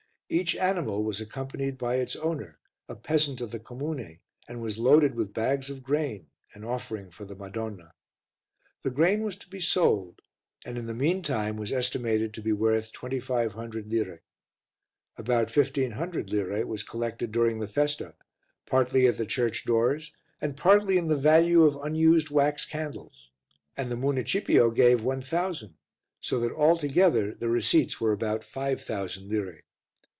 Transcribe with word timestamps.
Each 0.33 0.55
animal 0.55 1.03
was 1.03 1.19
accompanied 1.19 1.77
by 1.77 1.95
its 1.95 2.15
owner, 2.15 2.57
a 2.87 2.95
peasant 2.95 3.41
of 3.41 3.51
the 3.51 3.59
comune, 3.59 4.19
and 4.47 4.61
was 4.61 4.77
loaded 4.77 5.13
with 5.13 5.33
bags 5.33 5.69
of 5.69 5.83
grain, 5.83 6.27
an 6.53 6.63
offering 6.63 7.11
for 7.11 7.25
the 7.25 7.35
Madonna. 7.35 7.91
This 8.81 8.93
grain 8.93 9.23
was 9.23 9.35
to 9.35 9.49
be 9.49 9.59
sold 9.59 10.21
and, 10.63 10.77
in 10.77 10.85
the 10.85 10.93
mean 10.93 11.21
time, 11.21 11.57
was 11.57 11.73
estimated 11.73 12.33
to 12.33 12.41
be 12.41 12.53
worth 12.53 12.93
2500 12.93 13.91
lire. 13.91 14.21
About 15.17 15.53
1500 15.53 16.31
lire 16.31 16.65
was 16.65 16.83
collected 16.83 17.33
during 17.33 17.59
the 17.59 17.67
festa, 17.67 18.15
partly 18.65 19.07
at 19.07 19.17
the 19.17 19.25
church 19.25 19.65
doors 19.65 20.13
and 20.39 20.55
partly 20.55 20.97
in 20.97 21.09
the 21.09 21.17
value 21.17 21.63
of 21.65 21.75
unused 21.83 22.29
wax 22.29 22.63
candles, 22.63 23.31
and 23.75 23.91
the 23.91 23.97
municipio 23.97 24.71
gave 24.73 25.03
1000, 25.03 25.75
so 26.21 26.39
that 26.39 26.53
altogether 26.53 27.33
the 27.33 27.49
receipts 27.49 27.99
were 27.99 28.13
about 28.13 28.45
5000 28.45 29.29
lire. 29.29 29.65